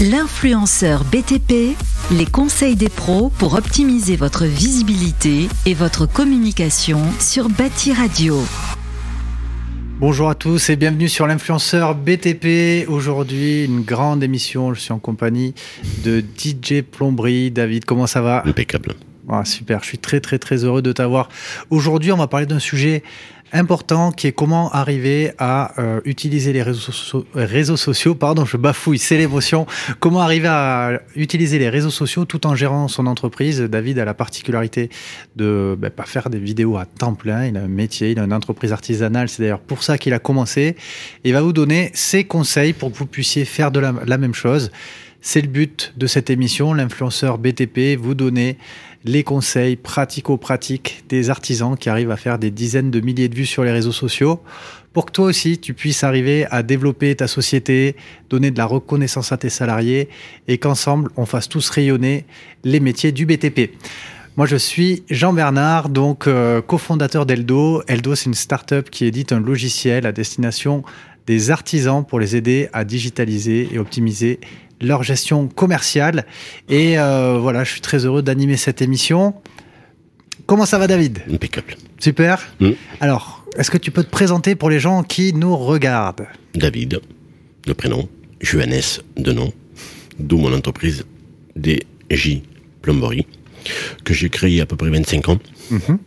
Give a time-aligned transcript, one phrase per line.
[0.00, 1.74] L'influenceur BTP,
[2.12, 8.36] les conseils des pros pour optimiser votre visibilité et votre communication sur Bâti Radio.
[9.98, 12.88] Bonjour à tous et bienvenue sur l'influenceur BTP.
[12.88, 14.72] Aujourd'hui, une grande émission.
[14.72, 15.52] Je suis en compagnie
[16.04, 17.50] de DJ Plomberie.
[17.50, 18.44] David, comment ça va?
[18.46, 18.94] Impeccable.
[19.28, 21.28] Ah, super, je suis très très très heureux de t'avoir.
[21.68, 23.02] Aujourd'hui, on va parler d'un sujet
[23.52, 28.14] important qui est comment arriver à euh, utiliser les réseaux, sociaux.
[28.14, 29.66] Pardon, je bafouille, c'est l'émotion.
[30.00, 33.60] Comment arriver à utiliser les réseaux sociaux tout en gérant son entreprise?
[33.60, 34.90] David a la particularité
[35.36, 37.46] de ben, pas faire des vidéos à temps plein.
[37.46, 39.28] Il a un métier, il a une entreprise artisanale.
[39.28, 40.76] C'est d'ailleurs pour ça qu'il a commencé.
[41.24, 44.34] Il va vous donner ses conseils pour que vous puissiez faire de la, la même
[44.34, 44.70] chose.
[45.20, 48.56] C'est le but de cette émission, l'influenceur BTP, vous donner
[49.04, 53.46] les conseils pratico-pratiques des artisans qui arrivent à faire des dizaines de milliers de vues
[53.46, 54.40] sur les réseaux sociaux
[54.92, 57.94] pour que toi aussi tu puisses arriver à développer ta société,
[58.30, 60.08] donner de la reconnaissance à tes salariés
[60.48, 62.24] et qu'ensemble on fasse tous rayonner
[62.64, 63.70] les métiers du BTP.
[64.36, 67.82] Moi, je suis Jean Bernard, donc euh, cofondateur d'Eldo.
[67.88, 70.84] Eldo, c'est une start-up qui édite un logiciel à destination
[71.26, 74.38] des artisans pour les aider à digitaliser et optimiser
[74.80, 76.26] leur gestion commerciale.
[76.68, 79.34] Et euh, voilà, je suis très heureux d'animer cette émission.
[80.46, 81.20] Comment ça va, David?
[81.30, 81.76] Impeccable.
[81.98, 82.46] Super.
[82.60, 82.70] Mm.
[83.00, 86.26] Alors, est-ce que tu peux te présenter pour les gens qui nous regardent?
[86.54, 87.00] David,
[87.66, 88.08] de prénom,
[88.40, 88.80] Johannes,
[89.16, 89.52] de nom,
[90.18, 91.04] d'où mon entreprise
[91.56, 92.40] DJ
[92.82, 93.26] Plomberie,
[94.04, 95.38] que j'ai créée à peu près 25 ans.
[95.70, 95.98] Mhm.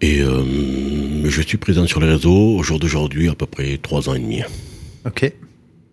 [0.00, 4.08] Et euh, je suis présent sur les réseaux au jour d'aujourd'hui à peu près 3
[4.08, 4.42] ans et demi.
[5.06, 5.32] Ok.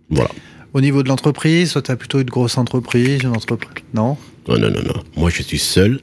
[0.10, 0.32] Voilà.
[0.74, 4.18] Au niveau de l'entreprise, soit tu as plutôt une grosse entreprise, une entreprise Non?
[4.48, 5.04] Non, non, non, non.
[5.18, 6.00] Moi, je suis seul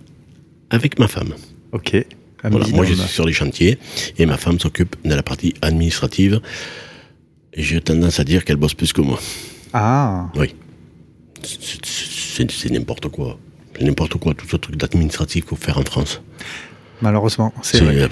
[0.70, 1.34] avec ma femme.
[1.72, 1.97] Ok.
[2.44, 2.66] Voilà.
[2.69, 3.78] Moi, je suis sur les chantiers
[4.19, 6.41] et ma femme s'occupe de la partie administrative.
[7.56, 9.19] J'ai tendance à dire qu'elle bosse plus que moi.
[9.72, 10.55] Ah, Oui.
[11.42, 13.39] C'est- n'importe quoi.
[13.77, 16.20] C'est n'importe quoi, tout ce truc d'administratif qu'il faut faire en France.
[17.00, 18.08] malheureusement, c'est vrai.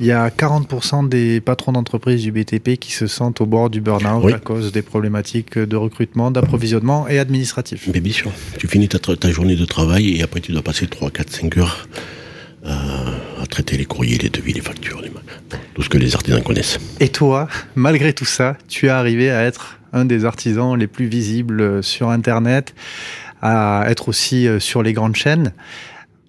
[0.00, 3.80] Il y a 40% des patrons d'entreprise du BTP qui se sentent au bord du
[3.80, 4.32] burn-out Oui.
[4.32, 7.88] à cause des problématiques de recrutement, d'approvisionnement et administratif.
[7.92, 10.86] Mais bien sûr, tu finis ta, ta journée de travail et après tu dois passer
[10.86, 11.88] 3, 4, 5 heures
[12.64, 12.70] euh,
[13.42, 15.10] à traiter les courriers, les devis, les factures, les
[15.74, 16.78] tout ce que les artisans connaissent.
[17.00, 21.06] Et toi, malgré tout ça, tu es arrivé à être un des artisans les plus
[21.06, 22.74] visibles sur Internet,
[23.42, 25.52] à être aussi euh, sur les grandes chaînes.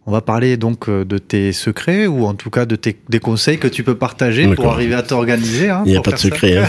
[0.05, 3.19] On va parler donc euh, de tes secrets ou en tout cas de tes, des
[3.19, 5.69] conseils que tu peux partager pour arriver à t'organiser.
[5.69, 6.67] hein, Il n'y a pas de secret, hein.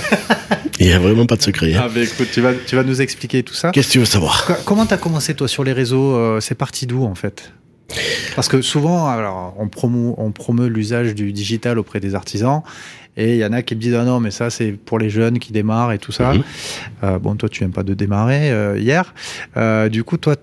[0.79, 1.73] Il n'y a vraiment pas de secret.
[1.75, 1.83] hein.
[1.85, 3.71] Ah ben écoute, tu vas, tu vas nous expliquer tout ça.
[3.71, 4.45] Qu'est-ce que tu veux savoir?
[4.47, 7.53] Co- Comment t'as commencé toi sur les réseaux euh, C'est parti d'où en fait?
[8.37, 12.63] Parce que souvent, alors, on promeut, on promeut l'usage du digital auprès des artisans,
[13.17, 15.11] et il y en a qui me disent ah non mais ça c'est pour les
[15.11, 16.33] jeunes qui démarrent et tout ça.
[16.35, 16.43] Mhm.
[17.05, 19.13] Euh, bon toi tu viens pas de démarrer euh, hier.
[19.57, 20.37] Euh, du coup toi,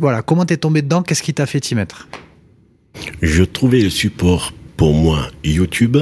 [0.00, 1.02] voilà, comment t'es tombé dedans?
[1.02, 2.08] Qu'est-ce qui t'a fait t'y mettre?
[3.22, 5.96] Je trouvais le support pour moi, YouTube,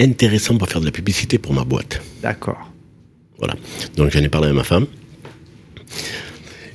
[0.00, 2.00] intéressant pour faire de la publicité pour ma boîte.
[2.22, 2.70] D'accord.
[3.38, 3.54] Voilà.
[3.96, 4.86] Donc j'en ai parlé à ma femme.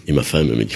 [0.07, 0.75] Et ma femme me dit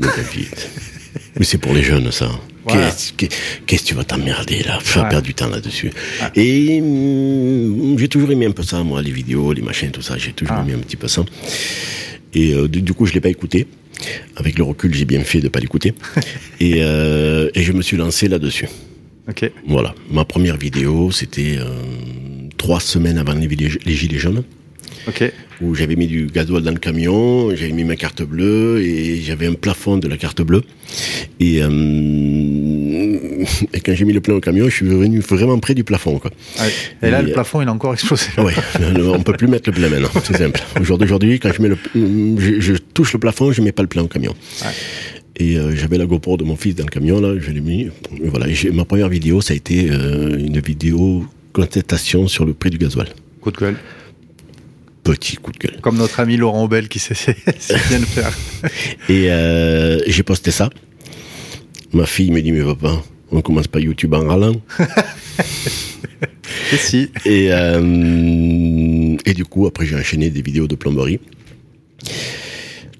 [0.00, 0.08] Mais
[1.38, 2.30] mais c'est pour les jeunes ça.
[2.66, 2.90] Voilà.
[3.16, 4.78] Qu'est-ce que tu vas t'emmerder là?
[4.80, 5.08] Faire Ouais.
[5.10, 5.90] perdre du temps là-dessus.
[6.34, 10.16] Et hum, j'ai toujours aimé un peu ça, moi, les vidéos, les machins, tout ça.
[10.16, 10.62] J'ai toujours Ah.
[10.62, 11.24] aimé un petit peu ça.
[12.32, 13.66] Et euh, du, coup, je l'ai pas écouté.
[14.36, 15.94] Avec le recul, j'ai bien fait de pas l'écouter.
[16.60, 18.68] et, euh, et je me suis lancé là-dessus.
[19.28, 19.50] Ok.
[19.66, 19.94] Voilà.
[20.10, 21.82] Ma première vidéo, c'était euh,
[22.56, 24.44] trois semaines avant les gilets jaunes
[25.60, 29.46] Où j'avais mis du gasoil dans le camion, j'avais mis ma carte bleue et j'avais
[29.46, 30.62] un plafond de la carte bleue.
[31.40, 35.74] Et, euh, et quand j'ai mis le plein au camion, je suis venu vraiment près
[35.74, 36.18] du plafond.
[36.18, 36.30] Quoi.
[36.60, 36.70] Ouais.
[37.02, 38.26] Et là Et, le euh, plafond il a encore explosé.
[38.38, 38.54] Ouais,
[38.98, 40.60] on peut plus mettre le plein maintenant, c'est simple.
[40.80, 43.82] Au jour d'aujourd'hui, quand je mets le, je, je touche le plafond, je mets pas
[43.82, 44.34] le plein au camion.
[44.62, 44.70] Ouais.
[45.36, 47.82] Et euh, j'avais la GoPro de mon fils dans le camion là, je l'ai mis.
[47.82, 52.70] Et voilà, ma première vidéo, ça a été euh, une vidéo contestation sur le prix
[52.70, 53.08] du gasoil.
[53.40, 53.76] Coup de gueule.
[55.04, 55.80] Petit coup de gueule.
[55.80, 57.34] Comme notre ami Laurent Aubel qui sait, sait
[57.88, 58.32] bien le faire.
[59.08, 60.70] Et euh, j'ai posté ça.
[61.92, 64.60] Ma fille me dit, mais papa, on commence pas YouTube en râlant.
[66.72, 67.10] Et si.
[67.24, 71.20] Et, euh, et du coup, après, j'ai enchaîné des vidéos de plomberie.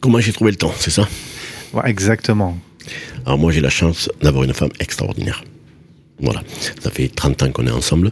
[0.01, 1.09] Comment j'ai trouvé le temps, c'est ça?
[1.73, 2.59] Ouais, exactement.
[3.25, 5.43] Alors moi, j'ai la chance d'avoir une femme extraordinaire.
[6.21, 6.43] Voilà.
[6.81, 8.11] Ça fait 30 ans qu'on est ensemble.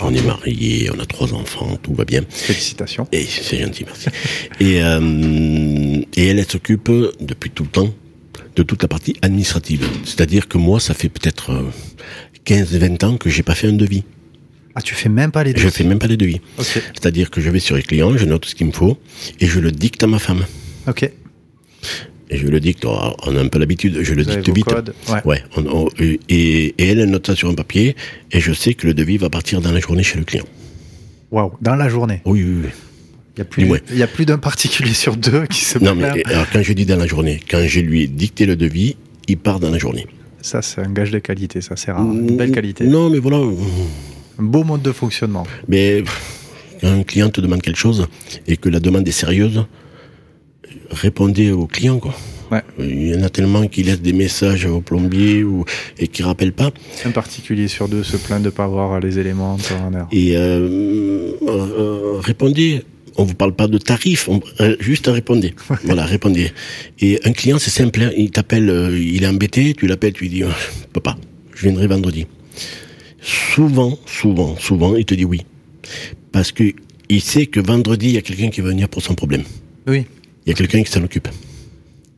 [0.00, 2.22] On est mariés, on a trois enfants, tout va bien.
[2.28, 3.06] Félicitations.
[3.12, 4.08] Et c'est gentil, merci.
[4.60, 6.90] et, euh, et elle, elle s'occupe
[7.20, 7.92] depuis tout le temps
[8.56, 9.86] de toute la partie administrative.
[10.04, 11.70] C'est-à-dire que moi, ça fait peut-être euh,
[12.46, 14.04] 15-20 ans que j'ai pas fait un devis.
[14.74, 16.40] Ah, tu fais même pas les Je devis fais même pas les devis.
[16.58, 18.98] C'est-à-dire que je vais sur les clients, je note ce qu'il me faut
[19.40, 20.44] et je le dicte à ma femme.
[20.86, 21.10] Ok.
[22.30, 24.64] Et je le dicte, on a un peu l'habitude, je le Vous dicte vite.
[24.66, 25.20] codes, ouais.
[25.24, 27.96] Ouais, on- on- et, et elle elle note ça sur un papier
[28.32, 30.44] et je sais que le devis va partir dans la journée chez le client.
[31.30, 31.52] Waouh.
[31.62, 32.20] Dans la journée.
[32.26, 32.68] Oui, oui, oui.
[33.36, 36.72] Il y a plus, d'un particulier sur deux qui se Non, mais alors, quand je
[36.72, 38.96] dis dans la journée, quand je lui ai dicté le devis,
[39.28, 40.06] il part dans la journée.
[40.42, 41.60] Ça, c'est un gage de qualité.
[41.60, 42.04] Ça, c'est rare.
[42.04, 42.84] Une belle qualité.
[42.84, 43.38] Non, mais voilà.
[43.38, 45.46] Un beau mode de fonctionnement.
[45.68, 46.02] Mais
[46.80, 48.06] quand un client te demande quelque chose
[48.46, 49.64] et que la demande est sérieuse,
[50.90, 52.14] répondez au client, quoi.
[52.50, 52.62] Ouais.
[52.78, 55.64] Il y en a tellement qui laissent des messages au plombier ou,
[55.98, 56.70] et qui rappellent pas.
[57.04, 59.94] Un particulier sur deux se plaint de ne pas avoir les éléments en temps en
[59.94, 60.08] heure.
[60.12, 62.82] Et euh, euh, répondez.
[63.20, 65.52] On vous parle pas de tarif, on- euh, juste répondez.
[65.84, 66.52] voilà, répondez.
[67.00, 68.00] Et un client, c'est simple.
[68.00, 70.42] hein, il t'appelle, euh, il est embêté, tu l'appelles, tu lui dis,
[70.92, 71.18] papa,
[71.52, 72.26] je viendrai vendredi.
[73.20, 75.40] Souvent, souvent, souvent, il te dit oui,
[76.30, 76.72] parce que
[77.08, 79.42] il sait que vendredi, il y a quelqu'un qui va venir pour son problème.
[79.88, 80.04] Oui.
[80.48, 81.28] Il y a quelqu'un qui s'en occupe.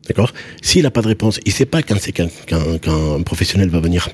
[0.07, 0.33] D'accord?
[0.63, 3.71] S'il n'a pas de réponse, il sait pas quand c'est quand, quand, quand un professionnel
[3.71, 4.09] va venir.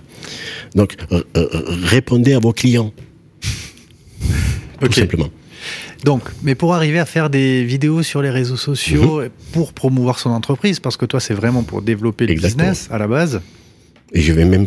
[0.75, 1.47] Donc, euh, euh,
[1.85, 2.95] répondez à vos clients.
[4.81, 5.29] Tout simplement.
[6.03, 9.29] Donc, mais pour arriver à faire des vidéos sur les réseaux sociaux Mhm.
[9.53, 12.71] pour promouvoir son entreprise, parce que toi, c'est vraiment pour développer le Exactement.
[12.71, 13.43] business à la base.
[14.15, 14.67] Et je vais même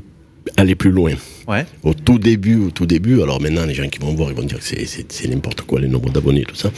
[0.57, 1.13] aller plus loin.
[1.47, 1.65] Ouais.
[1.81, 4.43] Au tout début, au tout début, alors maintenant les gens qui vont voir, ils vont
[4.43, 6.71] dire que c'est n'importe quoi, les nombres d'abonnés, tout ça.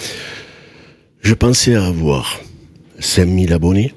[1.22, 2.40] Je pensais avoir
[3.02, 3.94] 5000 abonnés.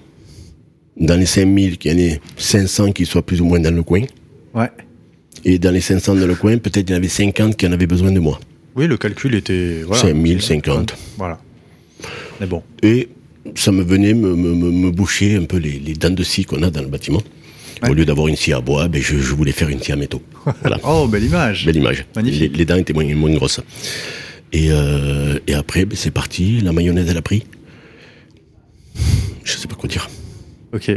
[0.97, 3.83] Dans les 5000, qu'il y en ait 500 qui soient plus ou moins dans le
[3.83, 4.03] coin.
[4.55, 4.71] Ouais.
[5.45, 7.73] Et dans les 500 dans le coin, peut-être il y en avait 50 qui en
[7.73, 8.41] avaient besoin de moi.
[8.77, 9.83] Oui, le calcul était.
[9.87, 10.03] Voilà.
[10.03, 10.97] 5000, 50.
[11.19, 11.39] Voilà.
[12.41, 12.63] Mais bon.
[12.83, 13.09] Et
[13.55, 16.45] ça me venait me, me, me, me boucher un peu les, les dents de scie
[16.45, 17.23] qu'on a dans le bâtiment.
[17.83, 17.91] Ouais.
[17.91, 19.97] Au lieu d'avoir une scie à bois, ben je, je voulais faire une scie à
[19.97, 20.23] métaux.
[20.63, 20.79] Voilà.
[20.85, 21.67] Oh, belle image.
[21.67, 22.07] Belle image.
[22.17, 22.53] Magnifique.
[22.53, 23.61] Les, les dents étaient moins, moins grosses.
[24.53, 26.61] Et, euh, et après, ben, c'est parti.
[26.61, 27.45] La mayonnaise, elle a pris.
[29.45, 30.09] Je sais pas quoi dire.
[30.73, 30.91] Ok.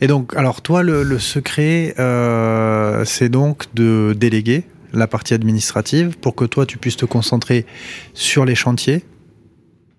[0.00, 6.16] Et donc, alors toi, le, le secret, euh, c'est donc de déléguer la partie administrative
[6.18, 7.64] pour que toi, tu puisses te concentrer
[8.12, 9.04] sur les chantiers,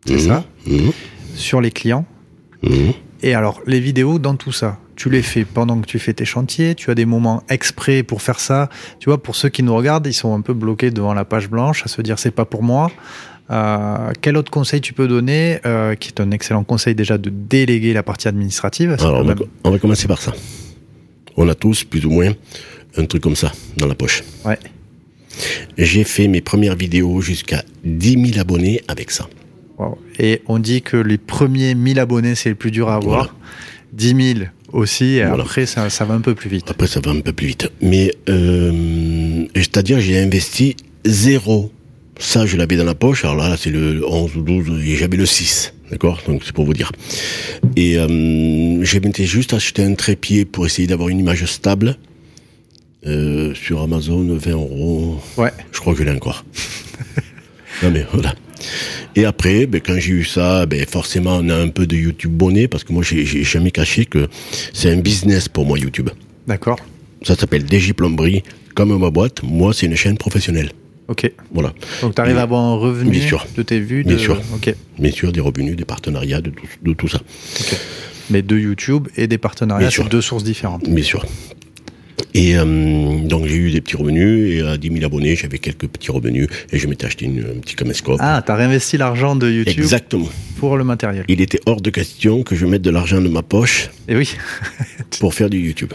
[0.05, 0.19] c'est Mhm.
[0.19, 0.91] ça, Mhm.
[1.35, 2.05] sur les clients.
[2.61, 2.93] Mhm.
[3.23, 6.25] Et alors, les vidéos dans tout ça, tu les fais pendant que tu fais tes
[6.25, 8.69] chantiers, tu as des moments exprès pour faire ça.
[8.99, 11.49] Tu vois, pour ceux qui nous regardent, ils sont un peu bloqués devant la page
[11.49, 12.91] blanche à se dire c'est pas pour moi.
[13.49, 17.29] Euh, quel autre conseil tu peux donner, euh, qui est un excellent conseil déjà de
[17.29, 18.95] déléguer la partie administrative?
[18.99, 20.33] Alors, on va, même- on va commencer par ça.
[21.37, 22.33] On a tous, plus ou moins,
[22.97, 24.23] un truc comme ça dans la poche.
[24.45, 24.57] Ouais.
[25.77, 29.27] J'ai fait mes premières vidéos jusqu'à 10 000 abonnés avec ça.
[29.77, 29.97] Wow.
[30.17, 33.17] Et on dit que les premiers 1000 abonnés, c'est le plus dur à avoir.
[33.17, 33.31] Voilà.
[33.93, 34.39] 10 000
[34.73, 35.43] aussi, et Voilà.
[35.43, 36.65] après, ça, ça va un peu plus vite.
[36.69, 37.69] Après, ça va un peu plus vite.
[37.81, 41.71] Mais, euh, c'est-à-dire, j'ai investi zéro.
[42.19, 43.23] Ça, je l'avais dans la poche.
[43.23, 45.73] Alors là, c'est le 11 ou 12, et j'avais le 6.
[45.91, 46.21] D'accord?
[46.27, 46.91] Donc, c'est pour vous dire.
[47.75, 51.97] Et euh, j'ai m'étais juste acheté un trépied pour essayer d'avoir une image stable.
[53.05, 55.21] Euh, sur Amazon, 20 euros.
[55.37, 55.51] Ouais.
[55.71, 56.43] Je crois que je l'ai encore.
[57.83, 58.33] non, mais voilà.
[59.15, 62.31] Et après, ben, quand j'ai eu ça, ben, forcément, on a un peu de YouTube
[62.31, 64.27] bonnet, parce que moi, j'ai jamais caché que
[64.73, 66.09] c'est un business pour moi, YouTube.
[66.47, 66.79] D'accord.
[67.23, 68.43] Ça s'appelle DJ Plomberie,
[68.75, 69.41] comme ma boîte.
[69.43, 70.71] Moi, c'est une chaîne professionnelle.
[71.07, 71.31] Ok.
[71.53, 71.73] Voilà.
[72.01, 73.45] Donc, tu arrives à avoir un revenu bien sûr.
[73.55, 74.03] de tes vues.
[74.03, 74.41] Bien sûr.
[74.99, 77.21] Bien sûr, des revenus, des partenariats, de tout, de tout ça.
[78.29, 80.09] Mais de YouTube et des partenariats, sûr.
[80.09, 80.89] deux sources différentes.
[80.89, 81.25] Bien sûr.
[82.33, 82.65] Et euh,
[83.23, 86.47] donc, j'ai eu des petits revenus, et à 10 000 abonnés, j'avais quelques petits revenus,
[86.71, 88.17] et je m'étais acheté une, un petit caméscope.
[88.19, 90.29] Ah, tu as réinvesti l'argent de YouTube Exactement.
[90.57, 91.23] pour le matériel.
[91.29, 94.35] Il était hors de question que je mette de l'argent de ma poche Et oui,
[95.19, 95.93] pour faire du YouTube.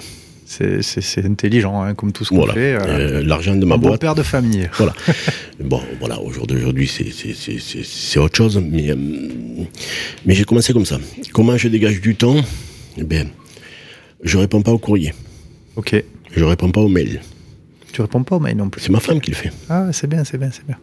[0.83, 2.55] C'est- intelligent, hein, comme tout ce qu'on Voilà.
[2.55, 2.75] fait.
[2.75, 2.79] euh,
[3.21, 4.01] Euh, l'argent de ma boîte.
[4.01, 4.69] père de famille.
[4.79, 4.95] Voilà.
[5.61, 8.97] bon, voilà, au jour d'aujourd'hui, c'est, autre chose, mais, euh,
[10.27, 10.99] mais j'ai commencé comme ça.
[11.33, 12.37] Comment je dégage du temps?
[12.99, 13.27] Eh bien,
[14.23, 15.15] je réponds pas au courrier,
[15.77, 16.03] Ok.
[16.37, 17.21] je réponds pas aux mails.
[17.93, 18.81] Tu réponds pas aux mails non plus.
[18.83, 19.51] C'est ma femme qui le fait.
[19.69, 20.77] Ah, c'est bien, c'est bien, c'est bien.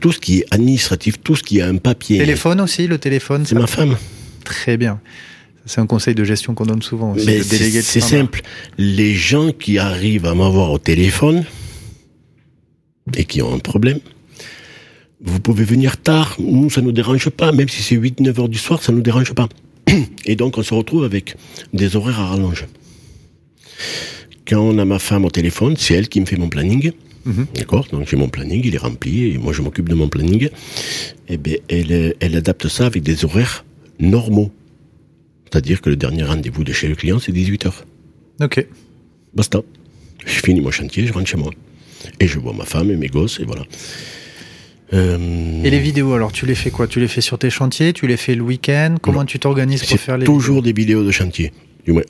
[0.00, 3.44] Tout ce qui est administratif, tout ce qui a un papier, Téléphone aussi, le téléphone,
[3.46, 3.96] c'est ma femme.
[4.44, 5.00] Très bien.
[5.66, 8.42] C'est un conseil de gestion qu'on donne souvent aussi, Mais c'est, simple.
[8.78, 11.44] Les gens qui arrivent à m'avoir au téléphone
[13.16, 14.00] et qui ont un problème,
[15.22, 16.36] vous pouvez venir tard.
[16.38, 17.52] Nous, ça nous dérange pas.
[17.52, 19.48] Même si c'est 8-9 heures du soir, ça nous dérange pas.
[20.24, 21.36] Et donc, on se retrouve avec
[21.74, 22.66] des horaires à rallonge.
[24.46, 26.92] Quand on a ma femme au téléphone, c'est elle qui me fait mon planning.
[27.24, 27.46] Mhm.
[27.54, 27.86] D'accord?
[27.92, 30.48] Donc, j'ai mon planning, il est rempli, et moi, je m'occupe de mon planning.
[31.28, 33.64] Et bien, elle, euh, elle adapte ça avec des horaires
[33.98, 34.50] normaux.
[35.50, 37.84] C'est-à-dire que le dernier rendez-vous de chez le client, c'est 18 heures.
[38.40, 38.64] Ok.
[39.34, 39.60] Basta.
[40.24, 41.50] Je finis mon chantier, je rentre chez moi.
[42.20, 43.62] Et je vois ma femme et mes gosses, et voilà.
[44.92, 46.86] Euh, Et les vidéos, alors tu les fais quoi?
[46.86, 47.92] Tu les fais sur tes chantiers?
[47.92, 48.96] Tu les fais le week-end?
[49.00, 49.26] Comment Non.
[49.26, 51.52] tu t'organises pour faire les toujours des vidéos de chantier.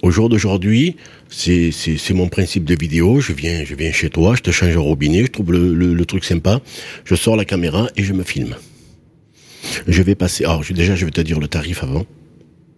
[0.03, 0.97] Au jour d'aujourd'hui,
[1.29, 3.21] c'est c'est- c'est mon principe de vidéo.
[3.21, 5.95] Je viens, je viens chez toi, je te change un robinet, je trouve le, le-
[5.95, 6.61] le truc sympa,
[7.05, 8.57] je sors la caméra et je me filme.
[9.87, 10.45] Je vais passer.
[10.45, 12.05] Alors je- déjà, je vais te dire le tarif avant.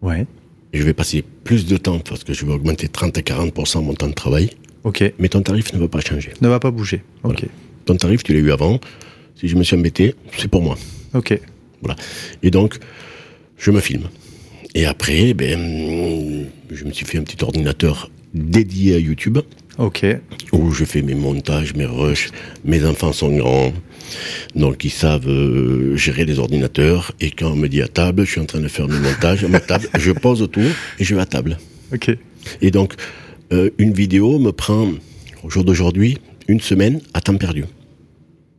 [0.00, 0.26] Ouais,
[0.72, 3.94] Je vais passer plus de temps parce que je vais augmenter 30 à 40% mon
[3.94, 4.50] temps de travail.
[4.84, 5.12] ok.
[5.18, 6.32] Mais ton tarif ne va pas changer.
[6.40, 7.02] Ne va pas bouger.
[7.24, 7.44] Ok.
[7.84, 8.80] Ton tarif, tu l'as eu avant.
[9.38, 10.78] Si je me suis embêté, c'est pour moi.
[11.14, 11.38] ok.
[11.82, 11.96] Voilà.
[12.42, 12.78] Et donc,
[13.58, 14.08] je me filme.
[14.74, 19.38] Et après, ben, je me suis fait un petit ordinateur dédié à YouTube
[19.78, 20.04] Ok,
[20.52, 22.30] où je fais mes montages, mes rushs.
[22.64, 23.72] Mes enfants sont grands,
[24.54, 27.12] donc ils savent euh, gérer les ordinateurs.
[27.20, 29.44] Et quand on me dit à table, je suis en train de faire mes montages
[29.44, 30.60] à ma table, je pose tout
[30.98, 31.58] et je vais à table.
[31.92, 32.16] ok.
[32.60, 32.94] Et donc,
[33.52, 34.88] euh, une vidéo me prend,
[35.42, 37.64] au jour d'aujourd'hui, une semaine à temps perdu.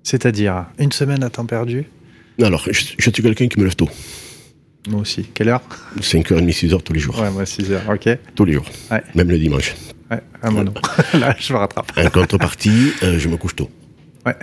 [0.04, 1.86] C'est-à-dire, une semaine à temps perdu?
[2.42, 3.90] Alors, je, je suis quelqu'un qui me lève tôt.
[4.90, 5.24] Moi aussi.
[5.34, 5.62] Quelle heure?
[6.00, 7.20] 5h30, 6h tous les jours.
[7.20, 7.90] Ouais, moi 6 heures.
[7.90, 8.10] Ok.
[8.36, 8.66] Tous les jours.
[8.92, 9.02] Ouais.
[9.16, 9.76] Même le dimanche.
[10.12, 10.74] Ouais, ah, moi non.
[11.14, 11.92] Là, je me rattrape.
[11.98, 13.70] En contrepartie, euh, je me couche tôt.
[14.26, 14.36] Ouais.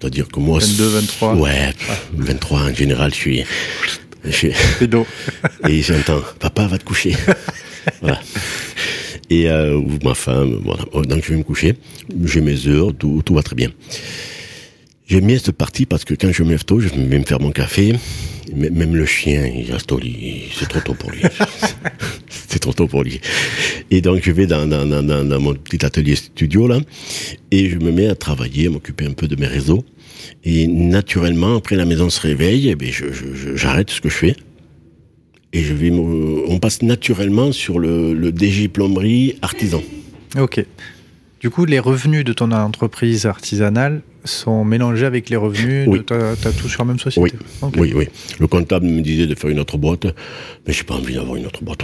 [0.00, 0.58] C'est-à-dire que moi...
[0.58, 1.34] 22, 23.
[1.36, 3.44] Ouais, pff, 23 en général, je suis...
[4.24, 4.52] je suis-
[5.68, 7.14] et j'entends, papa va te coucher.
[8.00, 8.20] voilà.
[9.30, 10.84] Et euh, ou ma femme, voilà.
[10.92, 11.74] Oh, Donc je vais me coucher,
[12.24, 13.70] j'ai mes heures, tout, tout va très bien.
[15.08, 17.40] J'aime bien cette partie parce que quand je me lève tôt, je vais me faire
[17.40, 17.94] mon café.
[18.52, 20.44] Même le chien, il reste au lit.
[20.56, 21.22] C'est trop tôt pour lui.
[22.58, 23.20] Trop tôt pour lui.
[23.90, 24.66] Et donc je vais dans,
[25.40, 26.80] mon petit atelier studio là,
[27.50, 29.84] et je me mets à travailler, à m'occuper un peu de mes réseaux.
[30.44, 34.36] Et naturellement, après la maison se réveille, je- je- j'arrête ce que je fais.
[35.52, 39.82] Et je vais on passe naturellement sur le, le DG plomberie artisan.
[40.38, 40.64] Ok.
[41.46, 45.98] Du coup, les revenus de ton entreprise artisanale sont mélangés avec les revenus Oui.
[45.98, 47.70] de ta, ta tout sur la même société Oui.
[47.76, 48.08] Oui, oui.
[48.40, 50.06] Le comptable me disait de faire une autre boîte,
[50.66, 51.82] mais j'ai pas envie d'avoir une autre boîte.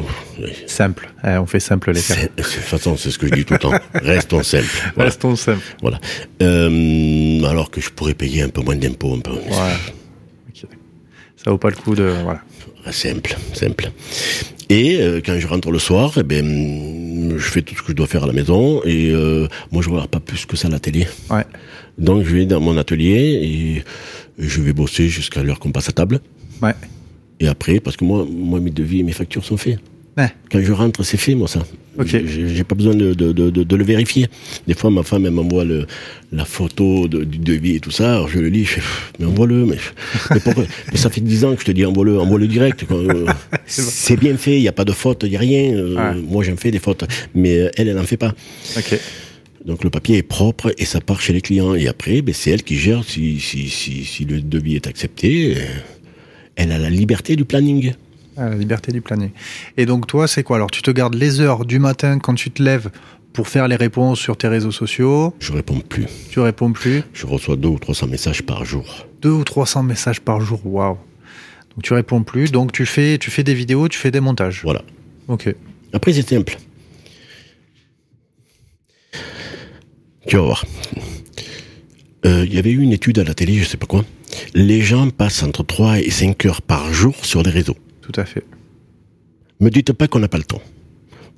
[0.66, 1.12] Simple.
[1.24, 2.16] Eh, on fait simple, les gars.
[2.36, 3.70] De toute façon, c'est ce que je dis tout le temps.
[3.94, 4.66] Restons simples.
[4.96, 5.10] Voilà.
[5.10, 5.62] Restons simples.
[5.80, 6.00] voilà.
[6.42, 9.30] Euh, alors que je pourrais payer un peu moins d'impôts, un peu.
[9.30, 9.76] Ouais.
[11.36, 12.12] Ça vaut pas le coup de.
[12.24, 12.40] Voilà.
[12.90, 13.90] Simple, simple.
[14.68, 17.92] Et euh, quand je rentre le soir, eh ben, je fais tout ce que je
[17.92, 18.82] dois faire à la maison.
[18.84, 21.06] Et euh, moi, je regarde pas plus que ça la télé.
[21.30, 21.44] Ouais.
[21.98, 23.84] Donc, je vais dans mon atelier et
[24.38, 26.20] je vais bosser jusqu'à l'heure qu'on passe à table.
[26.60, 26.74] Ouais.
[27.38, 29.78] Et après, parce que moi, moi mes devis et mes factures sont faits.
[30.18, 30.28] Ouais.
[30.50, 31.64] Quand je rentre, c'est fait, moi, ça.
[31.98, 32.06] Ok.
[32.26, 34.26] J'ai pas besoin de, de, de, de- de le vérifier.
[34.66, 35.64] Des fois, ma femme, elle m'envoie
[36.32, 38.12] la photo du devis et tout ça.
[38.14, 38.82] Alors, je le lis, je fais,
[39.18, 39.64] mais envoie-le.
[39.66, 39.76] Mais,
[40.30, 42.84] mais pourquoi Mais ça fait 10 ans que je te dis, envoie-le, envoie-le direct.
[42.92, 43.26] Euh,
[43.66, 45.74] c'est bien fait, il n'y a pas de faute, il n'y a rien.
[45.74, 46.20] Euh, Ouais.
[46.20, 47.04] Moi, j'en fais des fautes.
[47.34, 48.34] Mais euh, elle, elle n'en fait pas.
[49.64, 51.74] Donc, le papier est propre et ça part chez les clients.
[51.74, 55.56] Et après, ben, c'est elle qui gère si, si, si, si le devis est accepté.
[56.56, 57.92] Elle a la liberté du planning.
[58.36, 59.30] La liberté du planning.
[59.76, 60.56] Et donc, toi, c'est quoi?
[60.56, 62.90] Alors, tu te gardes les heures du matin quand tu te lèves
[63.32, 65.34] pour faire les réponses sur tes réseaux sociaux?
[65.38, 66.06] Je réponds plus.
[66.30, 67.02] Tu réponds plus?
[67.12, 69.06] Je reçois deux ou 300 messages par jour.
[69.20, 70.60] Deux ou 300 messages par jour.
[70.64, 70.96] Waouh.
[71.74, 72.52] Donc, tu réponds plus.
[72.52, 74.60] Donc, tu fais, tu fais des vidéos, tu fais des montages.
[74.62, 74.82] Voilà.
[75.28, 75.54] Ok.
[75.92, 76.56] Après, c'est simple.
[80.26, 80.64] Tu vas voir.
[82.24, 84.04] Euh, Il y avait eu une étude à la télé, je sais pas quoi.
[84.54, 87.76] Les gens passent entre 3 et 5 heures par jour sur les réseaux.
[88.02, 88.44] Tout à fait.
[89.60, 90.60] Me dites pas qu'on n'a pas le temps.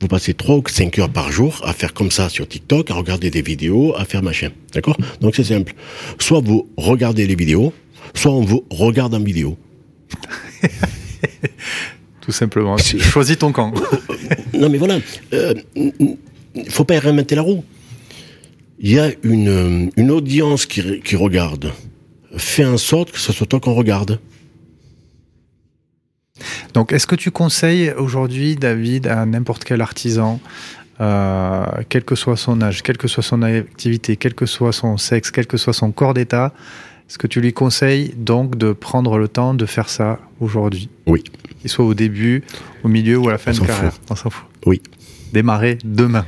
[0.00, 2.94] Vous passez 3 ou 5 heures par jour à faire comme ça sur TikTok, à
[2.94, 4.50] regarder des vidéos, à faire machin.
[4.72, 4.96] D'accord?
[5.20, 5.74] Donc c'est simple.
[6.18, 7.72] Soit vous regardez les vidéos,
[8.14, 9.56] soit on vous regarde en vidéo.
[12.22, 12.76] Tout simplement.
[12.78, 13.72] Choisis ton camp.
[14.54, 15.00] Non, mais voilà,
[15.32, 16.16] euh, il
[16.70, 17.64] faut pas réinventer la roue.
[18.78, 21.72] Il y a une, une audience qui, qui regarde.
[22.36, 24.20] Fais en sorte que ce soit toi qu'on regarde.
[26.74, 30.40] Donc, est-ce que tu conseilles aujourd'hui, David, à n'importe quel artisan,
[31.00, 34.96] euh, quel que soit son âge, quelle que soit son activité, quel que soit son
[34.96, 36.52] sexe, quel que soit son corps d'état,
[37.08, 40.88] est-ce que tu lui conseilles donc de prendre le temps de faire ça aujourd'hui?
[41.06, 41.22] Oui.
[41.60, 42.42] Qu'il soit au début,
[42.82, 44.02] au milieu ou à la fin On de carrière fout.
[44.10, 44.46] On s'en fout.
[44.66, 44.80] Oui.
[45.32, 46.24] Démarrer demain.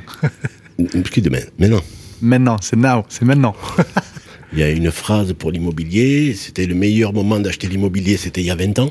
[1.10, 1.80] Qui demain Mais non.
[2.20, 3.54] Maintenant, c'est now, c'est maintenant.
[4.52, 6.34] Il y a une phrase pour l'immobilier.
[6.34, 8.90] C'était le meilleur moment d'acheter l'immobilier, c'était il y a 20 ans.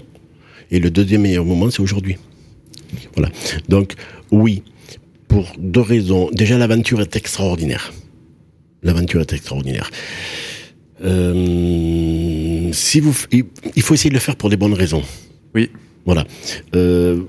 [0.71, 2.17] Et le deuxième meilleur moment, c'est aujourd'hui.
[3.15, 3.29] Voilà.
[3.69, 3.93] Donc,
[4.31, 4.63] oui,
[5.27, 6.29] pour deux raisons.
[6.31, 7.93] Déjà, l'aventure est extraordinaire.
[8.83, 9.89] L'aventure est extraordinaire.
[11.03, 13.45] Euh, si vous, il
[13.75, 15.03] il faut essayer de le faire pour des bonnes raisons.
[15.53, 15.69] Oui.
[16.05, 16.25] Voilà.
[16.75, 17.21] Euh,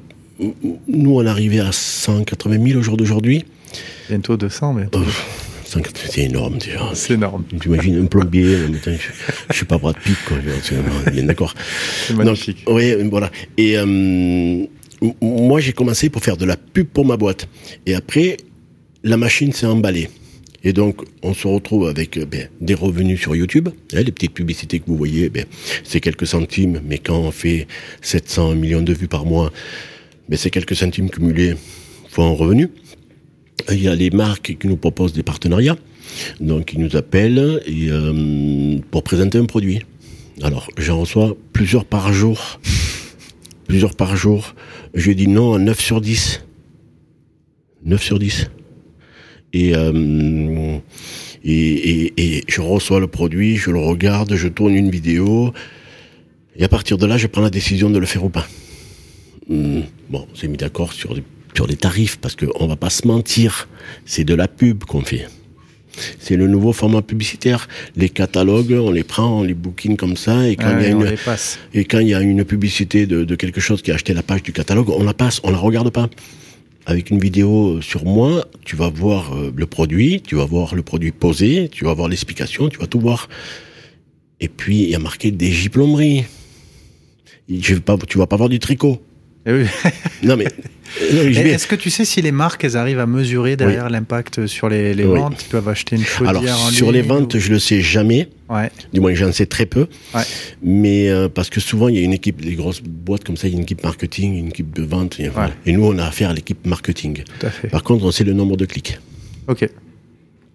[0.89, 3.45] nous, on est arrivé à 180 000 au jour d'aujourd'hui.
[4.09, 4.87] Bientôt 200, mais
[5.77, 6.91] 180, c'est énorme déjà.
[6.95, 7.45] C'est énorme.
[7.61, 8.91] Tu imagines un plombier, je,
[9.51, 10.39] je suis pas Brad Pitt, quoi.
[11.13, 11.55] Bien d'accord.
[12.07, 12.65] C'est magnifique.
[12.67, 13.31] oui, voilà.
[13.57, 14.67] Et euh,
[15.21, 17.49] moi, j'ai commencé pour faire de la pub pour ma boîte.
[17.85, 18.37] Et après,
[19.05, 20.09] la machine s'est emballée.
[20.65, 23.69] Et donc, on se retrouve avec euh, ben, des revenus sur YouTube.
[23.95, 25.45] Hein, les petites publicités que vous voyez, ben,
[25.85, 27.67] c'est quelques centimes, mais quand on fait
[28.03, 29.53] 700 millions de vues par mois,
[30.29, 31.55] ben, c'est quelques centimes cumulés
[32.09, 32.71] fois en revenu.
[33.71, 35.77] Il y a les marques qui nous proposent des partenariats,
[36.41, 39.81] donc ils nous appellent et, euh, pour présenter un produit.
[40.43, 42.61] Alors, j'en reçois plusieurs par jour.
[43.67, 44.55] plusieurs par jour.
[44.95, 46.45] Je dis non à 9 sur 10.
[47.85, 48.51] 9 sur 10.
[49.55, 50.79] Euh,
[51.45, 55.53] et, et, je reçois le produit, je le regarde, je tourne une vidéo,
[56.57, 58.47] et à partir de là, je prends la décision de le faire ou pas.
[59.49, 61.23] Hmm, bon, on s'est mis d'accord sur des,
[61.57, 63.69] sur des tarifs, parce qu'on va pas se mentir,
[64.05, 65.27] c'est de la pub qu'on fait.
[66.21, 67.67] C'est le nouveau format publicitaire.
[67.97, 70.91] Les catalogues, on les prend, on les bookine comme ça, et quand, il, y a
[70.91, 71.17] une,
[71.73, 74.23] et quand il y a une publicité de, de quelque chose qui a acheté la
[74.23, 76.09] page du catalogue, on la passe, on la regarde pas
[76.87, 80.83] avec une vidéo sur moi, tu vas voir euh, le produit, tu vas voir le
[80.83, 83.29] produit posé, tu vas voir l'explication, tu vas tout voir.
[84.39, 86.25] Et puis, il y a marqué des plomberie.
[87.49, 89.03] Je vais pas, tu vas pas voir du tricot.
[89.47, 89.65] Eh
[90.25, 90.47] non mais
[91.01, 94.93] est-ce que tu sais si les marques elles arrivent à mesurer derrière l'impact sur les,
[94.95, 95.45] ventes?
[95.47, 98.29] Ils peuvent acheter une chaudière Alors, sur les ventes, je le sais jamais.
[98.49, 98.71] Ouais.
[98.93, 99.89] Du moins, j'en sais très peu.
[100.15, 100.23] Ouais.
[100.63, 103.47] Mais euh, parce que souvent, il y a une équipe, les grosses boîtes comme ça,
[103.49, 105.19] il y a une équipe marketing, une équipe de vente.
[105.21, 105.31] Et,
[105.67, 107.23] et nous, on a affaire à l'équipe marketing.
[107.39, 107.69] Tout à fait.
[107.69, 108.99] Par contre, on sait le nombre de clics.
[109.49, 109.69] Ok.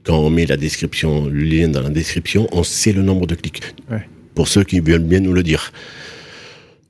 [0.04, 3.36] Quand on met la description, le lien dans la description, on sait le nombre de
[3.36, 3.62] clics.
[4.34, 5.72] Pour ceux qui veulent bien nous le dire.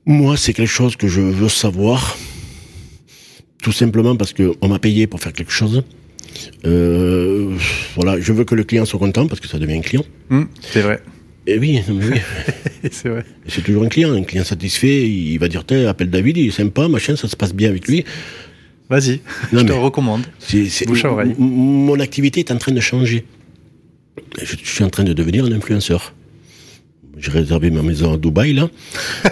[0.04, 2.16] Moi, c'est quelque chose que je veux savoir
[3.62, 5.84] tout simplement parce que on m'a payé pour faire quelque chose.
[6.64, 7.56] Euh,
[7.94, 10.04] voilà, je veux que le client soit content parce que ça devient un client.
[10.30, 11.00] Hum, c'est vrai.
[11.46, 12.20] Et oui, oui.
[12.90, 13.24] c'est vrai.
[13.46, 16.88] C'est toujours un client, un client satisfait, il va dire appelle David, il est sympa,
[16.88, 18.04] machin, ça se passe bien avec lui.
[18.90, 19.20] Vas-y,
[19.52, 20.22] je te recommande.
[21.38, 23.24] Mon activité est en train de changer.
[24.40, 26.12] Je, je suis en train de devenir un influenceur.
[27.16, 28.68] J'ai réservé ma maison à Dubaï là.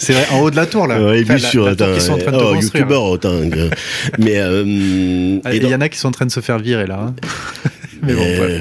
[0.00, 0.98] C'est vrai, en haut de la tour, là.
[0.98, 1.76] Oui, bien sûr.
[1.76, 3.34] Qui sont en train de oh, youtubeur, autant.
[4.18, 6.86] mais euh, ah, il y en a qui sont en train de se faire virer
[6.86, 7.00] là.
[7.00, 7.14] Hein.
[8.02, 8.60] mais bon,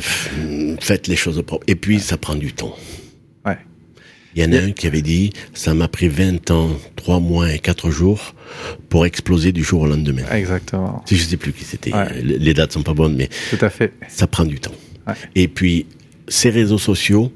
[0.82, 1.64] faites les choses propres.
[1.68, 2.76] Et puis, ça prend du temps.
[3.46, 3.58] Ouais.
[4.36, 7.54] Il y en a un qui avait dit, ça m'a pris 20 ans, 3 mois
[7.54, 8.36] et 4 jours
[8.90, 10.24] pour exploser du jour au lendemain.
[10.34, 11.06] Exactement.
[11.10, 11.92] Je sais plus qui c'était.
[12.22, 13.30] Les dates sont pas bonnes, mais.
[13.50, 13.94] Tout à fait.
[14.10, 14.76] Ça prend du temps.
[15.36, 15.86] Et puis,
[16.30, 17.32] ces réseaux sociaux,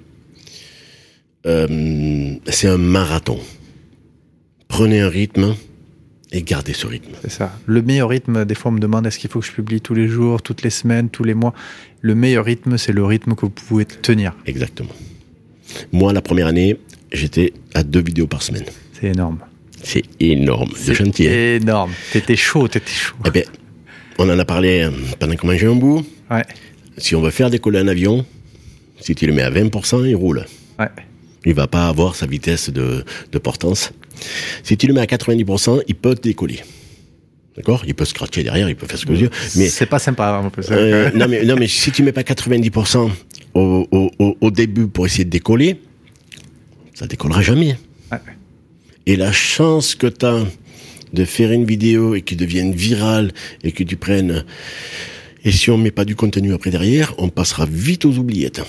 [1.45, 3.39] euh, c'est un marathon
[4.73, 5.55] prenez un rythme
[6.31, 7.11] et gardez ce rythme.
[7.21, 7.55] C'est ça.
[7.67, 9.93] Le meilleur rythme, des fois on me demande est-ce qu'il faut que je publie tous
[9.93, 11.53] les jours, toutes les semaines, tous les mois?
[12.01, 14.35] Le meilleur rythme, c'est le rythme que vous pouvez tenir.
[14.47, 14.89] Exactement.
[15.91, 16.79] Moi, la première année,
[17.11, 18.65] j'étais à deux vidéos par semaine.
[18.99, 19.39] C'est énorme.
[19.83, 20.71] C'est énorme.
[20.75, 21.27] C'est gentil.
[21.27, 21.59] Hein.
[21.61, 21.91] énorme.
[22.11, 23.15] T'étais chaud, t'étais chaud.
[23.27, 23.43] Eh bien,
[24.17, 26.03] on en a parlé euh, pendant qu'on mangeait un bout.
[26.31, 26.45] Ouais.
[26.97, 28.25] Si on veut faire décoller un avion,
[29.03, 30.45] si tu le mets à 20%, il roule.
[30.79, 30.87] Ouais.
[31.45, 33.91] Il va pas avoir sa vitesse de, de portance.
[34.63, 36.61] Si tu le mets à 90%, il peut décoller.
[37.57, 37.83] D'accord?
[37.85, 39.31] Il peut scratcher derrière, il peut faire ce que je veux.
[39.57, 40.41] Mais c'est pas sympa.
[40.43, 43.11] Hein, euh, non mais non mais si tu mets pas 90%
[43.53, 45.79] au, au, au, début pour essayer de décoller,
[46.93, 47.77] ça décollera jamais.
[49.05, 50.45] Et la chance que tu as
[51.11, 54.45] de faire une vidéo et qui devienne virale et que tu prennes
[55.45, 58.61] et si on met pas du contenu après derrière, on passera vite aux oubliettes.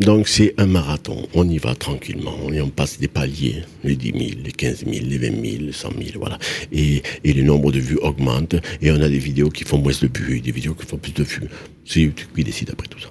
[0.00, 4.12] Donc c'est un marathon, on y va tranquillement, et on passe des paliers, les 10
[4.12, 6.38] 000, les 15 000, les 20 000, les 100 000, voilà.
[6.72, 9.92] Et, et le nombre de vues augmente, et on a des vidéos qui font moins
[9.92, 11.48] de vues, et des vidéos qui font plus de vues.
[11.84, 13.08] C'est YouTube qui décide après tout ça.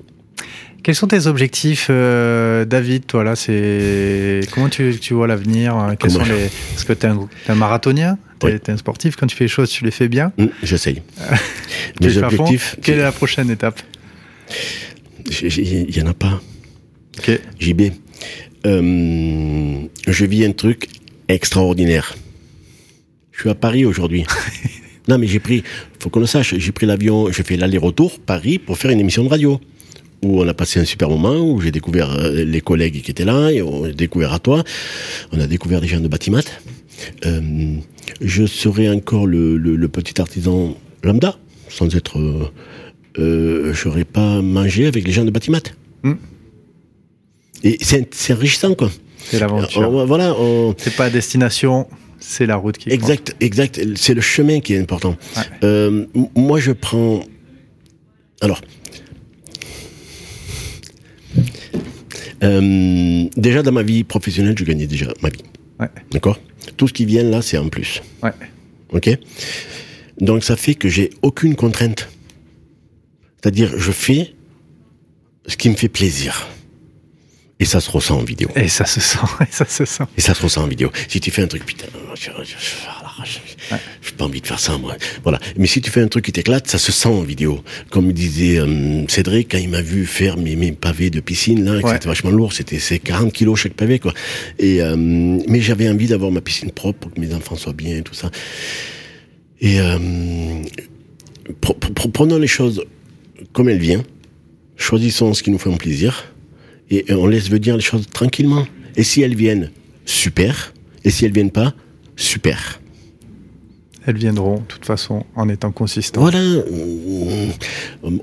[0.83, 5.95] Quels sont tes objectifs, euh, David Toi là, c'est comment tu, tu vois l'avenir?
[5.97, 9.37] Quels sont les Est-ce que tu es, un marathonien Tu es, un sportif Quand tu
[9.37, 10.33] fais les choses, tu les fais bien?
[10.37, 11.01] Mmh, J'essaye.
[12.01, 12.75] Mes objectifs.
[12.81, 13.81] Quelle est la prochaine étape?
[15.25, 16.41] Il y en a pas.
[17.19, 17.39] Okay.
[17.59, 17.81] JB,
[18.65, 20.87] euh, je vis un truc
[21.27, 22.15] extraordinaire.
[23.31, 24.25] Je suis à Paris aujourd'hui.
[25.07, 25.63] non, mais j'ai pris,
[25.99, 29.23] faut qu'on le sache, j'ai pris l'avion, j'ai fait l'aller-retour Paris pour faire une émission
[29.23, 29.59] de radio
[30.23, 33.25] où on a passé un super moment, où j'ai découvert euh, les collègues qui étaient
[33.25, 34.63] là, et on a découvert à toi,
[35.31, 36.39] on a découvert des gens de bâtiment.
[37.25, 37.75] Euh,
[38.21, 41.37] je serai encore le, le, petit artisan lambda,
[41.69, 42.19] sans être...
[42.19, 42.51] Euh,
[43.19, 45.59] euh, j'aurais pas mangé avec les gens de bâtiment.
[46.03, 46.13] Hmm.
[47.63, 48.91] Et c'est enrichissant, quoi.
[49.17, 50.05] C'est l'aventure.
[50.05, 50.35] voilà.
[50.77, 51.87] C'est pas la destination,
[52.19, 53.79] c'est la route qui Exact, exact.
[53.95, 55.15] C'est le chemin qui est important.
[55.63, 57.21] Euh, moi, je prends
[58.41, 58.61] Alors,
[62.43, 65.43] euh, déjà dans ma vie professionnelle, je gagnais déjà ma vie.
[65.79, 65.87] Ouais.
[66.11, 66.39] D'accord?
[66.77, 68.01] Tout ce qui vient là, c'est en plus.
[68.21, 68.31] Ouais.
[68.91, 69.09] Ok?
[70.19, 72.09] Donc ça fait que j'ai aucune contrainte.
[73.41, 74.33] C'est-à-dire, je fais
[75.47, 76.47] ce qui me fait plaisir.
[77.59, 78.49] Et ça se ressent en vidéo.
[78.55, 80.03] Et ça se sent, et ça se sent.
[80.17, 80.91] Et ça se ressent en vidéo.
[81.07, 81.85] Si tu fais un truc, putain,
[82.15, 84.95] je n'ai pas envie de faire ça, moi.
[85.23, 85.39] Voilà.
[85.57, 87.63] Mais si tu fais un truc qui t'éclate, ça se sent en vidéo.
[87.89, 91.79] Comme disait euh, Cédric, quand il m'a vu faire mes, mes, pavés de piscine, là,
[91.79, 91.93] Ouais.
[91.93, 94.13] c'était vachement lourd, c'était c'est 40 kilos chaque pavé, quoi.
[94.59, 97.97] Et, euh, mais j'avais envie d'avoir ma piscine propre pour que mes enfants soient bien
[97.97, 98.29] et tout ça.
[99.61, 99.97] Et euh,
[101.61, 102.83] pre- pre- prenons les choses
[103.53, 104.03] comme elles viennent,
[104.75, 106.32] choisissons ce qui nous fait plaisir,
[106.97, 108.65] et on laisse venir les choses tranquillement.
[108.95, 109.71] Et si elles viennent,
[110.05, 110.73] super.
[111.03, 111.73] Et si elles viennent pas,
[112.15, 112.79] super.
[114.05, 116.21] Elles viendront, de toute façon, en étant consistantes.
[116.21, 116.39] Voilà.
[116.39, 117.47] Euh,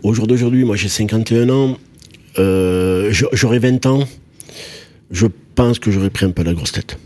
[0.03, 1.79] Au jour d'aujourd'hui, moi j'ai 51 ans.
[2.39, 4.05] Euh, j'a- j'aurais 20 ans.
[5.11, 6.99] Je pense que j'aurais pris un peu la grosse tête.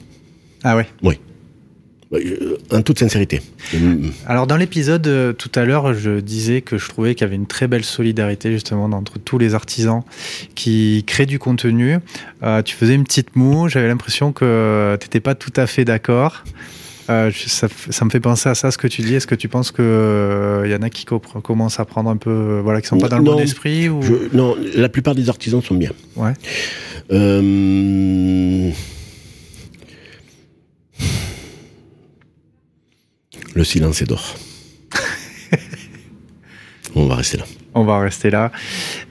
[0.64, 0.86] Ah ouais?
[1.02, 1.18] Oui.
[2.74, 3.40] En toute sincérité.
[3.72, 7.28] Mm, Alors dans l'épisode euh, tout à l'heure, je disais que je trouvais qu'il y
[7.28, 10.02] avait une très belle solidarité justement entre tous les artisans
[10.54, 11.98] qui créent du contenu.
[12.42, 15.84] Euh, tu faisais une petite moue, j'avais l'impression que tu n'étais pas tout à fait
[15.84, 16.42] d'accord.
[17.10, 17.68] Euh, ça,
[18.06, 19.14] me fait penser à ça, ce que tu dis.
[19.14, 22.30] Est-ce que tu penses qu'il y en a qui co- commencent à prendre un peu,
[22.30, 24.00] euh, voilà, qui sont pas dans le Non, bon esprit ou...
[24.00, 25.90] Je- non, la plupart des artisans sont bien.
[26.16, 26.32] Ouais.
[27.12, 28.70] Euh,
[33.54, 34.36] Le silence est d'or.
[36.94, 37.44] On va rester là.
[37.76, 38.52] On va rester là.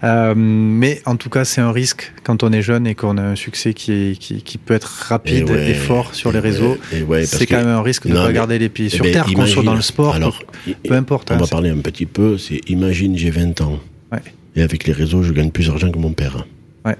[0.03, 3.21] Euh, mais en tout cas, c'est un risque quand on est jeune et qu'on a
[3.21, 6.37] un succès qui, est, qui, qui peut être rapide Et ouais, et fort sur les
[6.37, 6.77] et ouais, réseaux.
[6.93, 9.03] ouais, parce c'est quand même un risque de ne pas garder les pieds Eh sur
[9.03, 10.41] ben, terre, qu'on soit dans le sport, alors,
[10.85, 11.31] peu, importe.
[11.31, 12.37] On hein, va parler un petit peu.
[12.37, 13.79] C'est imagine j'ai 20 ans.
[14.13, 14.21] Ouais.
[14.55, 16.45] Et avec les réseaux, je gagne plus d'argent que mon père.
[16.85, 16.95] Ouais.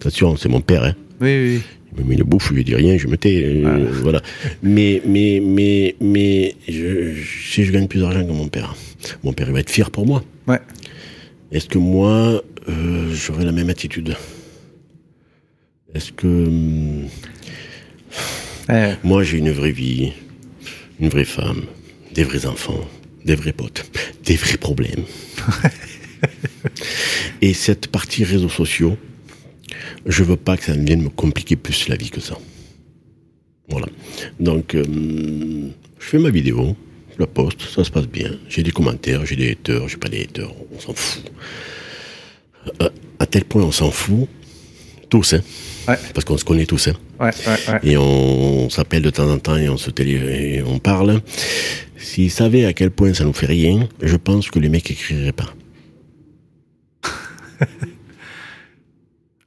[0.00, 0.82] Attention, c'est mon père.
[0.82, 0.94] Hein.
[1.20, 1.62] Oui, oui,
[2.04, 3.42] met une bouffe, je lui dis rien, je me tais.
[3.44, 4.22] euh, Voilà.
[4.62, 8.74] Mais, mais, mais, mais, je, je- si je gagne plus d'argent que mon père,
[9.22, 10.24] mon père il va être fier pour moi.
[10.46, 10.60] Ouais.
[11.50, 14.16] Est-ce que moi, euh, j'aurai la même attitude?
[15.94, 16.48] Est-ce que
[18.70, 20.12] Eh, moi j'ai une vraie vie,
[21.00, 21.62] une vraie femme,
[22.14, 22.80] des vrais enfants,
[23.26, 23.84] des vrais potes,
[24.24, 25.04] des vrais problèmes
[27.42, 28.96] Et cette partie réseaux sociaux,
[30.06, 32.36] je veux pas que ça vienne me compliquer plus la vie que ça.
[33.68, 33.86] Voilà.
[34.40, 34.84] Donc, euh,
[35.98, 36.76] je fais ma vidéo,
[37.14, 38.30] je la poste, ça se passe bien.
[38.48, 41.32] J'ai des commentaires, j'ai des haters, j'ai pas des haters, on s'en fout.
[42.80, 44.28] Euh, à tel point on s'en fout,
[45.08, 45.40] tous, hein,
[45.88, 45.96] Ouais.
[46.14, 47.80] parce qu'on se connaît tous, hein, ouais, ouais, ouais.
[47.82, 50.12] et on s'appelle de temps en temps et on se télé,
[50.58, 51.20] et on parle.
[51.96, 55.32] S'ils savaient à quel point ça nous fait rien, je pense que les mecs écriraient
[55.32, 55.52] pas.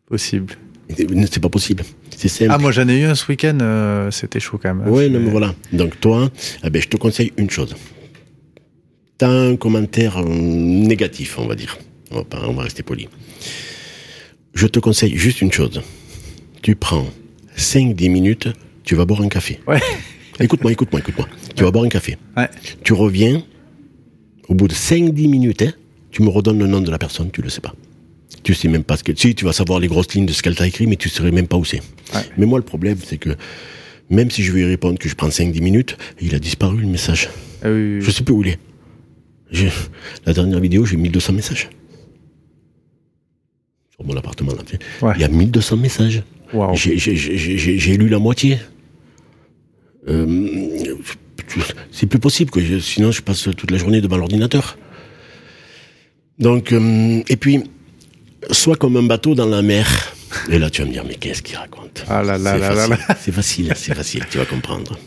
[0.08, 0.54] Possible.
[0.90, 1.84] C'est pas possible.
[2.16, 2.52] C'est simple.
[2.54, 4.86] Ah, moi j'en ai eu un ce week-end, euh, c'était chaud quand même.
[4.96, 5.56] C'est- mais voilà.
[5.74, 6.30] Donc toi,
[6.64, 7.76] eh ben, je te conseille une chose.
[9.18, 11.78] T'as un commentaire euh, négatif, on va dire.
[12.12, 13.08] On va, pas, on va rester poli.
[14.54, 15.82] Je te conseille juste une chose.
[16.62, 17.08] Tu prends
[17.58, 18.48] 5-10 minutes,
[18.84, 19.60] tu vas boire un café.
[19.68, 19.80] Ouais.
[20.40, 21.28] Écoute-moi, écoute-moi, écoute-moi.
[21.56, 22.18] Tu vas boire un café.
[22.36, 22.50] Ouais.
[22.84, 23.42] Tu reviens,
[24.50, 25.72] au bout de 5-10 minutes, hein,
[26.12, 27.74] tu me redonnes le nom de la personne, tu le sais pas.
[28.46, 29.12] Tu sais même pas ce que...
[29.16, 31.32] Si, tu vas savoir les grosses lignes de ce qu'elle t'a écrit, mais tu saurais
[31.32, 31.82] même pas où c'est.
[32.14, 32.22] Ouais.
[32.38, 33.32] Mais moi, le problème, c'est que
[34.12, 36.86] même si je vais y répondre que je prends 5-10 minutes, il a disparu le
[36.88, 37.28] message.
[37.64, 38.60] Ah oui, oui, Je sais plus où il est.
[40.28, 41.70] La dernière vidéo, j'ai 1200 messages.
[43.96, 44.62] Sur mon appartement, là.
[45.02, 45.14] Ouais.
[45.16, 46.22] Il y a 1200 messages.
[46.76, 48.60] J'ai- lu la moitié.
[50.08, 50.96] Euh,
[51.92, 54.78] c'est plus possible, que je- sinon je passe toute la journée devant l'ordinateur.
[56.38, 57.64] Donc, euh, et puis,
[58.52, 59.88] soit comme un bateau dans la mer.
[60.50, 62.88] Et là, tu vas me dire, mais qu'est-ce qu'il raconte Ah là là C'est là
[62.88, 64.98] là facile, c'est facile, c'est facile, tu vas comprendre.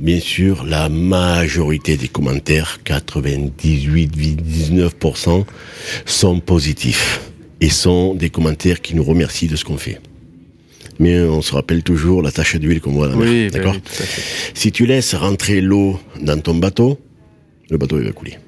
[0.00, 5.44] Bien sûr, la majorité des commentaires, 98,19%,
[6.06, 7.20] sont positifs
[7.60, 10.00] et sont des commentaires qui nous remercient de ce qu'on fait.
[10.98, 13.50] Mais on se rappelle toujours la tache d'huile qu'on voit dans la mer.
[13.50, 14.04] bah D'accord oui, à.
[14.54, 17.00] Si tu laisses rentrer l'eau dans ton bateau,
[17.70, 18.38] le bateau il va couler.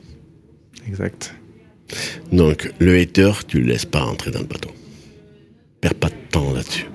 [0.86, 1.34] Exact.
[2.32, 4.70] Donc le hater, tu le laisses pas rentrer dans le bateau.
[5.80, 6.86] Perds pas de temps là-dessus.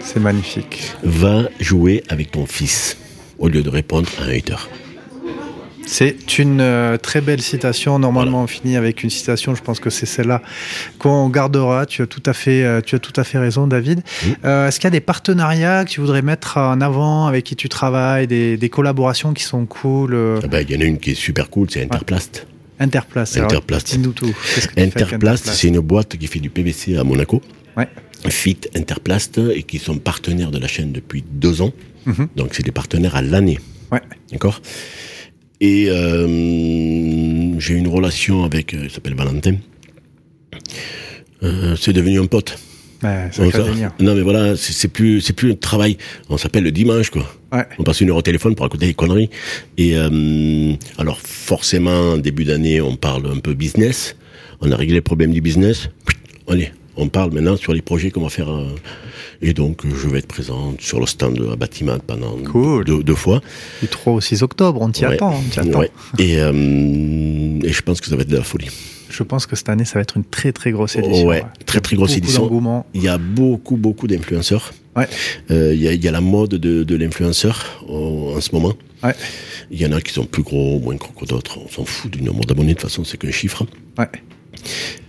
[0.00, 0.92] C'est magnifique.
[1.02, 2.96] Va jouer avec ton fils
[3.38, 4.56] au lieu de répondre à un hater.
[5.86, 7.98] C'est une euh, très belle citation.
[7.98, 9.54] Normalement, on finit avec une citation.
[9.54, 10.40] Je pense que c'est celle-là
[10.98, 11.84] qu'on gardera.
[11.86, 14.02] Tu as tout à fait, euh, tu as tout à fait raison, David.
[14.44, 17.54] Euh, Est-ce qu'il y a des partenariats que tu voudrais mettre en avant avec qui
[17.54, 20.98] tu travailles, des, des collaborations qui sont cool Ah ben, Il y en a une
[20.98, 22.46] qui est super cool, c'est Interplast.
[22.80, 23.36] Interplast.
[23.38, 23.92] Interplast.
[23.92, 24.32] Dis-nous tout.
[24.32, 27.40] Que Interplast, c'est une boîte qui fait du PVC à Monaco.
[27.76, 27.88] Ouais.
[28.28, 31.72] Fit Interplast et qui sont partenaires de la chaîne depuis deux ans.
[32.06, 32.28] Mhm.
[32.36, 33.58] Donc c'est des partenaires à l'année.
[33.92, 34.00] Ouais.
[34.32, 34.60] D'accord?
[35.60, 39.56] Et euh, j'ai une relation avec, euh, il s'appelle Valentin.
[41.42, 42.58] Euh, c'est devenu un pote.
[43.04, 43.62] Ouais, ça
[44.00, 45.96] non mais voilà, c'est plus c'est plus un travail.
[46.30, 47.24] On s'appelle le dimanche quoi.
[47.52, 47.64] Ouais.
[47.78, 49.30] On passe une heure au téléphone pour raconter des conneries.
[49.78, 54.16] Et euh, alors forcément, en début d'année, on parle un peu business.
[54.60, 55.90] On a réglé le problème du business.
[56.48, 58.50] Allez, on parle maintenant sur les projets qu'on va faire.
[58.50, 58.66] euh,
[59.42, 62.84] et donc, euh, je vais être présent sur le stand de bâtiment pendant Cool.
[62.84, 63.42] deux, deux fois.
[63.82, 65.14] Du 3 au 6 octobre, on t'y Ouais.
[65.14, 65.34] attend.
[65.38, 65.80] On t'y attend.
[65.80, 65.90] Ouais.
[66.18, 66.52] Et, euh,
[67.62, 68.68] et je pense que ça va être de la folie.
[69.16, 71.26] Je pense que cette année, ça va être une très très grosse édition.
[71.26, 72.84] Ouais, très, très grosse Beaucoup édition.
[72.94, 74.74] Il y a beaucoup, beaucoup d'influenceurs.
[74.96, 75.06] Ouais.
[75.52, 78.50] Euh, il, y a, il y a la mode de, de l'influenceur en, en ce
[78.52, 78.72] moment.
[79.04, 79.14] Ouais.
[79.70, 81.58] Il y en a qui sont plus gros, moins gros que d'autres.
[81.64, 82.74] On s'en fout du nombre d'abonnés.
[82.74, 83.64] De toute façon, c'est qu'un chiffre.
[83.98, 84.08] Ouais.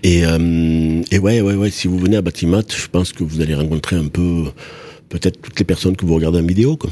[0.03, 1.71] Et, euh, et ouais, ouais, ouais.
[1.71, 4.45] Si vous venez à Batimat, je pense que vous allez rencontrer un peu,
[5.09, 6.91] peut-être toutes les personnes que vous regardez en vidéo, quoi.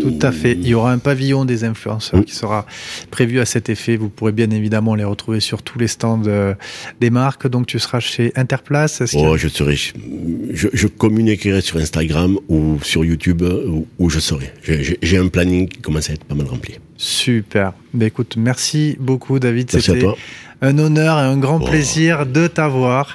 [0.00, 0.52] Tout à fait.
[0.52, 2.66] Il y aura un pavillon des influenceurs qui sera
[3.10, 3.96] prévu à cet effet.
[3.96, 6.54] Vous pourrez bien évidemment les retrouver sur tous les stands euh,
[7.00, 7.48] des marques.
[7.48, 9.00] Donc tu seras chez Interplace.
[9.02, 14.10] A- Oh, je serai, je, je communiquerai sur Instagram ou sur YouTube euh, où, où
[14.10, 14.52] je serai.
[14.62, 16.74] J'ai- un planning qui commence à être pas mal rempli.
[16.96, 17.72] Super.
[17.94, 19.70] Ben écoute, merci beaucoup David.
[19.70, 20.06] C'était
[20.62, 21.64] un honneur et un grand Oh.
[21.66, 23.14] plaisir de t'avoir.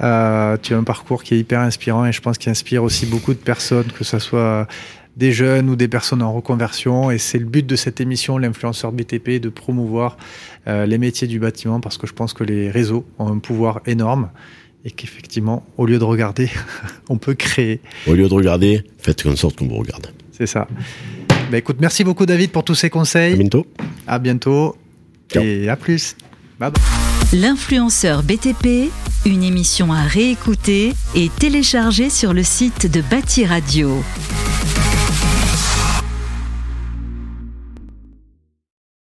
[0.00, 3.06] Euh, tu as un parcours qui est hyper inspirant et je pense qu'il inspire aussi
[3.06, 4.66] beaucoup de personnes, que ce soit
[5.16, 7.10] des jeunes ou des personnes en reconversion.
[7.10, 10.16] Et c'est le but de cette émission, l'influenceur BTP, de promouvoir
[10.66, 13.80] euh, les métiers du bâtiment parce que je pense que les réseaux ont un pouvoir
[13.86, 14.30] énorme
[14.84, 16.48] et qu'effectivement, au lieu de regarder,
[17.08, 17.80] on peut créer.
[18.06, 20.08] Au lieu de regarder, faites en sorte qu'on vous regarde.
[20.32, 20.68] C'est ça.
[21.50, 23.36] Ben écoute, merci beaucoup David pour tous ces À conseils.
[23.36, 23.66] bientôt.
[24.06, 24.76] À bientôt
[25.32, 25.42] Ciao.
[25.42, 26.16] et à plus.
[26.60, 27.40] Bye bye.
[27.40, 28.90] L'influenceur BTP,
[29.24, 34.02] une émission à réécouter et télécharger sur le site de Bâti Radio.